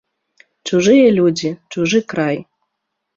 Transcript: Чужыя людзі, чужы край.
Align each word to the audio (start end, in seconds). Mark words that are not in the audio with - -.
Чужыя 0.69 1.11
людзі, 1.17 1.49
чужы 1.75 1.99
край. 2.15 2.37